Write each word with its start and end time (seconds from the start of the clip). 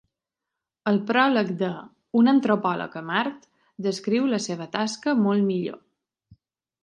El 0.91 0.95
pròleg 1.09 1.49
de 1.59 1.67
‘Un 2.21 2.31
antropòleg 2.31 2.97
a 3.01 3.03
Mart’ 3.09 3.45
descriu 3.89 4.25
la 4.31 4.41
seva 4.49 4.67
tasca 4.77 5.17
molt 5.27 5.47
millor. 5.51 5.77